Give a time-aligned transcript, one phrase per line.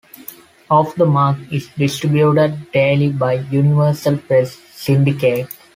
[0.67, 5.47] "Off The Mark" is distributed daily by Universal Press Syndicate.